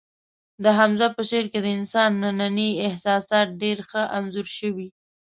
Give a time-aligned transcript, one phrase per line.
[0.63, 4.87] د حمزه په شعر کې د انسان ننني احساسات ډېر ښه انځور شوي